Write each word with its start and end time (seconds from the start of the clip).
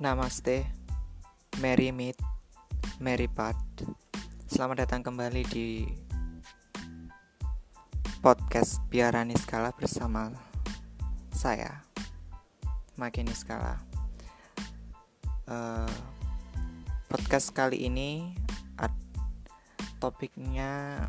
Namaste, 0.00 0.64
Mary 1.60 1.92
Meet, 1.92 2.16
Mary 3.04 3.28
Pat. 3.28 3.52
Selamat 4.48 4.88
datang 4.88 5.04
kembali 5.04 5.44
di 5.52 5.84
podcast 8.24 8.80
Biarani 8.88 9.36
Skala 9.36 9.76
bersama 9.76 10.32
saya, 11.36 11.84
Makini 12.96 13.36
Skala. 13.36 13.76
Uh, 15.44 15.92
podcast 17.12 17.52
kali 17.52 17.84
ini 17.84 18.32
topiknya 20.00 21.04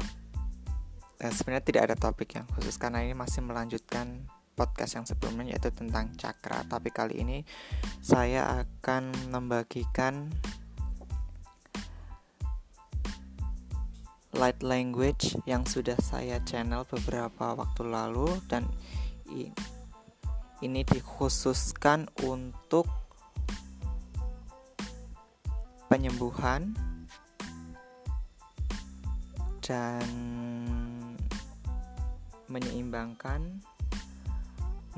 uh, 1.24 1.32
sebenarnya 1.32 1.64
tidak 1.64 1.84
ada 1.88 1.96
topik 1.96 2.36
yang 2.36 2.44
khusus 2.52 2.76
karena 2.76 3.08
ini 3.08 3.16
masih 3.16 3.40
melanjutkan 3.40 4.28
podcast 4.62 5.02
yang 5.02 5.10
sebelumnya 5.10 5.58
yaitu 5.58 5.74
tentang 5.74 6.14
cakra. 6.14 6.62
Tapi 6.70 6.94
kali 6.94 7.26
ini 7.26 7.42
saya 7.98 8.62
akan 8.62 9.34
membagikan 9.34 10.30
light 14.38 14.62
language 14.62 15.34
yang 15.50 15.66
sudah 15.66 15.98
saya 15.98 16.38
channel 16.46 16.86
beberapa 16.86 17.58
waktu 17.58 17.82
lalu. 17.90 18.30
Dan 18.46 18.70
ini 20.62 20.86
dikhususkan 20.86 22.06
untuk 22.22 22.86
penyembuhan 25.90 26.78
dan 29.66 30.06
menyeimbangkan 32.46 33.64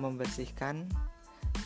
membersihkan 0.04 0.92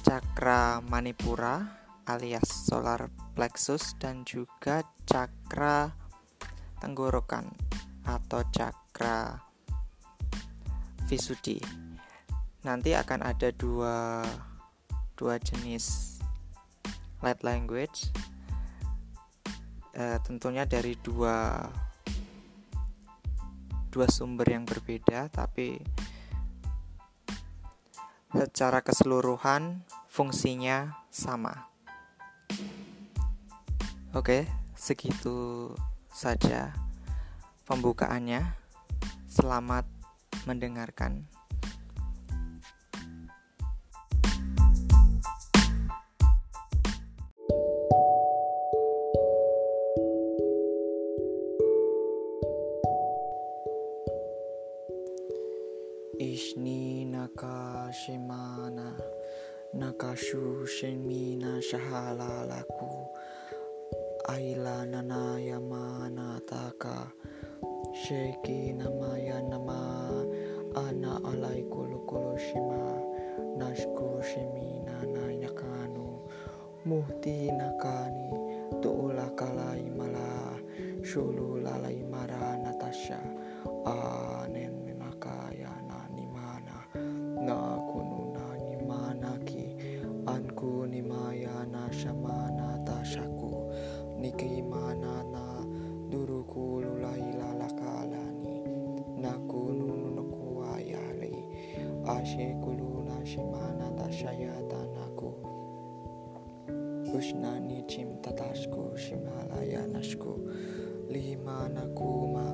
cakra 0.06 0.86
manipura 0.86 1.66
alias 2.06 2.46
solar 2.46 3.10
plexus 3.34 3.98
dan 3.98 4.22
juga 4.24 4.86
cakra 5.10 5.92
tenggorokan 6.78 7.50
atau 8.06 8.46
cakra 8.54 9.42
visuddhi. 11.10 11.60
Nanti 12.64 12.94
akan 12.94 13.26
ada 13.26 13.50
dua 13.50 14.22
dua 15.18 15.42
jenis 15.42 16.18
light 17.26 17.42
language 17.42 18.14
e, 19.98 20.04
tentunya 20.22 20.64
dari 20.70 20.94
dua 21.02 21.66
dua 23.90 24.06
sumber 24.14 24.46
yang 24.46 24.62
berbeda 24.62 25.26
tapi 25.34 25.82
secara 28.32 28.84
keseluruhan 28.84 29.88
fungsinya 30.12 31.00
sama. 31.08 31.72
Oke, 34.16 34.50
segitu 34.76 35.72
saja 36.12 36.74
pembukaannya. 37.70 38.56
Selamat 39.28 39.86
mendengarkan. 40.50 41.37
Ishni 56.20 57.06
naka 57.06 57.94
shimana 57.94 58.98
nakashu 59.74 60.66
shenmina 60.66 61.62
shahala 61.62 62.42
laku 62.50 62.90
aila 64.26 64.86
nana 64.86 65.38
yamana 65.40 66.42
taka 66.50 67.14
sheki 67.94 68.74
namaya 68.74 69.42
nama 69.46 70.26
ana 70.74 71.22
alai 71.30 71.62
kulu 71.70 72.00
kulu 72.10 72.34
shima 72.38 72.98
nashku 73.62 74.18
shemina 74.26 75.06
nayakanu 75.06 76.18
muhti 76.86 77.54
nakani 77.54 78.34
tuula 78.82 79.30
kalai 79.38 79.86
mala 79.94 80.58
shulu 81.06 81.62
lalai 81.62 82.02
mara 82.10 82.58
natasha 82.58 83.22
anen 83.86 84.97
na 87.48 87.80
kununa 87.88 88.46
ni 88.64 88.76
manaki 88.88 89.66
anku 90.26 90.86
ni 90.88 91.02
maya 91.02 91.66
na 91.72 91.88
shamana 91.94 92.78
tashaku 92.84 93.72
niki 94.20 94.62
mana 94.64 95.24
na 95.34 95.44
duruku 96.10 96.82
lulai 96.84 97.32
lalakalani 97.40 98.58
na 99.22 99.32
kununu 99.48 100.10
nuku 100.16 100.64
ayali 100.76 101.36
ashe 102.08 102.56
kuluna 102.64 103.26
shimana 103.26 103.92
tashayata 103.96 104.82
naku 104.96 105.32
Ushnani 107.18 107.88
chim 107.88 108.20
tatashku 108.22 108.98
shimalaya 109.00 109.88
nashku 109.88 110.36
lima 111.10 111.70
nakuma 111.72 112.46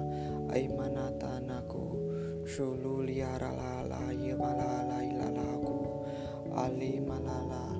aimanata 0.53 1.39
naku 1.39 2.12
shulu 2.45 3.03
liaralala 3.03 4.11
yemalala 4.13 5.03
ilalaku. 5.03 6.05
Ali 6.53 7.01
malala 7.01 7.73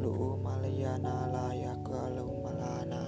lu 0.00 0.40
malayana 0.40 1.28
la 1.28 1.46
yakalu 1.54 2.40
malana. 2.42 3.02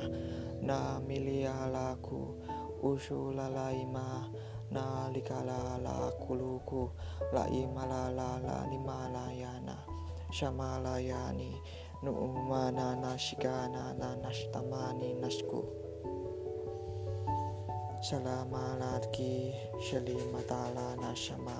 Na 0.62 1.00
milialaku 1.00 2.37
usulalaima. 2.83 4.28
Na 4.71 5.09
likalala 5.15 6.11
kuluku. 6.21 6.91
La 7.33 7.47
imalala 7.49 8.38
la 8.43 8.67
limalayana 8.67 9.97
shamalayani 10.31 11.55
nu'umana 12.03 12.97
nashikana 12.99 13.94
na 13.94 14.17
nashtamani 14.17 15.15
nashku 15.23 15.86
Selama 18.06 18.78
larki 18.78 19.50
Shalima 19.83 20.39
Tala 20.47 20.94
Nashama. 20.94 21.59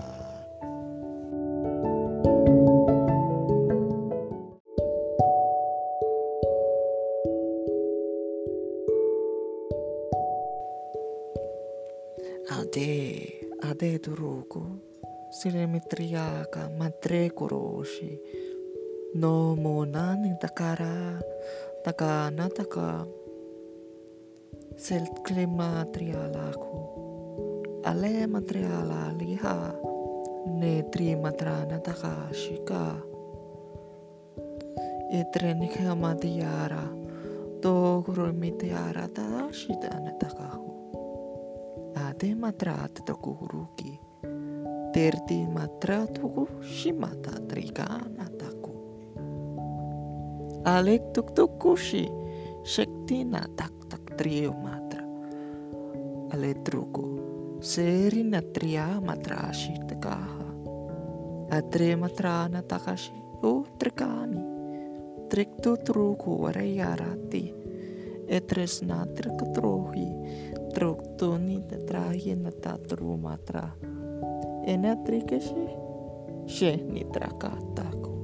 Ade, 12.47 13.43
ade 13.67 13.99
duruku, 13.99 14.63
siremitriaka 15.35 16.71
madre 16.79 17.27
kuroshi, 17.35 18.23
no 19.19 19.59
monani 19.59 20.39
takara, 20.39 21.19
takana 21.83 22.47
taka. 22.55 23.26
Seltkle 24.77 25.47
matrialaku. 25.49 26.79
Ale 27.89 28.29
matriala 28.29 29.09
liha. 29.17 29.73
Netri 30.53 31.17
matrana 31.17 31.81
takashika. 31.81 33.01
Etrenika 35.09 35.97
matiara. 35.97 36.85
Dogro 37.63 38.29
mitiara 38.37 39.09
tadashidana 39.09 40.13
takahu. 40.21 40.69
Ade 41.97 42.37
matrat 42.37 43.01
takuruki. 43.01 43.97
Terti 44.93 45.49
matratuku 45.49 46.61
shimata 46.61 47.33
trikana 47.49 48.29
taku. 48.37 48.77
Alek 50.69 51.17
tuk 51.17 51.33
tuk 51.33 51.57
kushi. 51.57 52.13
Shekti 52.61 53.25
nataku. 53.25 53.76
Trio 54.17 54.53
matra. 54.57 55.05
Aletruko, 56.33 57.03
seri 57.61 58.23
natria 58.25 58.97
matrashi 59.05 59.77
takaha. 59.85 60.49
Atre 61.53 61.97
matrana 62.01 62.63
takashi, 62.65 63.13
o 63.45 63.65
trekani. 63.77 64.41
Trektu 65.29 65.77
truku 65.85 66.41
warayarati. 66.43 67.45
Etres 68.29 68.81
natra 68.83 69.37
katrohi. 69.37 70.09
Troktoni 70.73 71.61
tetrahi 71.69 72.35
natatru 72.41 73.21
matra. 73.21 73.69
Enatrikashi, 74.65 75.67
she 76.49 76.73
nitrakataku. 76.77 78.15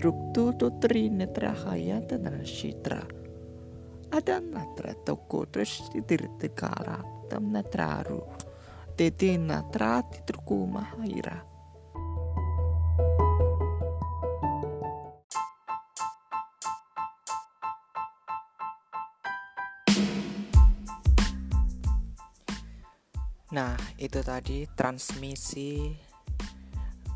Truktu 0.00 0.56
to 0.58 0.70
tri 0.80 1.10
netrahaya 1.12 2.00
ada 4.14 4.38
natra 4.38 4.94
toko 5.02 5.42
terus 5.50 5.90
tidur 5.90 6.38
tegala 6.38 7.02
tem 7.26 7.50
natraru 7.50 8.22
tete 8.94 9.34
natra 9.34 10.06
tidur 10.06 10.38
mahaira 10.70 11.42
Nah, 23.54 23.78
itu 24.02 24.18
tadi 24.18 24.66
transmisi 24.74 25.94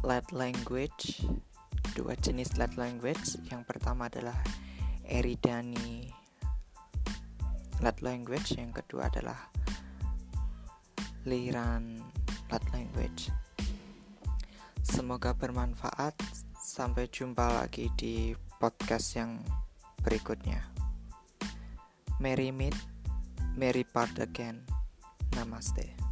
lead 0.06 0.30
language, 0.30 1.26
dua 1.98 2.14
jenis 2.14 2.54
lead 2.54 2.78
language. 2.78 3.42
Yang 3.50 3.66
pertama 3.66 4.06
adalah 4.06 4.38
Eridani 5.02 6.17
lead 7.78 7.98
language, 8.02 8.58
yang 8.58 8.74
kedua 8.74 9.06
adalah 9.10 9.38
Liran 11.28 12.00
lead 12.48 12.64
language. 12.72 13.30
Semoga 14.82 15.36
bermanfaat. 15.36 16.16
Sampai 16.58 17.10
jumpa 17.10 17.64
lagi 17.64 17.90
di 17.98 18.32
podcast 18.60 19.18
yang 19.18 19.42
berikutnya. 20.04 20.62
Merry 22.22 22.54
meet, 22.54 22.76
merry 23.58 23.82
part 23.82 24.14
again. 24.22 24.62
Namaste. 25.34 26.07